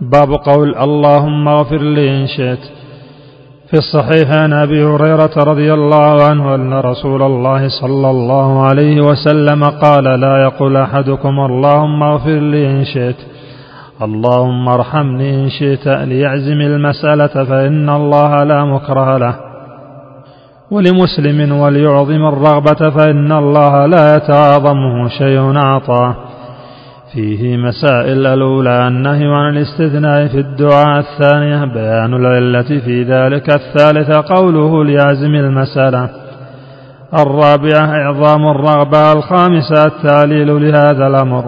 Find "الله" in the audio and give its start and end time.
5.74-6.24, 7.22-7.68, 8.10-8.66, 17.90-18.44, 23.32-23.86